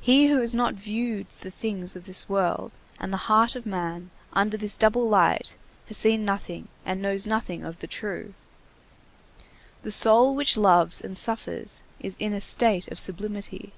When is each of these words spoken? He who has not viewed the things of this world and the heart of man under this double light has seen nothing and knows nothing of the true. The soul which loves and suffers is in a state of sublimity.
He 0.00 0.26
who 0.28 0.42
has 0.42 0.54
not 0.54 0.74
viewed 0.74 1.28
the 1.40 1.50
things 1.50 1.96
of 1.96 2.04
this 2.04 2.28
world 2.28 2.72
and 3.00 3.10
the 3.10 3.16
heart 3.24 3.56
of 3.56 3.64
man 3.64 4.10
under 4.34 4.58
this 4.58 4.76
double 4.76 5.08
light 5.08 5.56
has 5.88 5.96
seen 5.96 6.26
nothing 6.26 6.68
and 6.84 7.00
knows 7.00 7.26
nothing 7.26 7.64
of 7.64 7.78
the 7.78 7.86
true. 7.86 8.34
The 9.82 9.90
soul 9.92 10.34
which 10.34 10.58
loves 10.58 11.00
and 11.00 11.16
suffers 11.16 11.80
is 12.00 12.16
in 12.18 12.34
a 12.34 12.40
state 12.42 12.88
of 12.88 13.00
sublimity. 13.00 13.72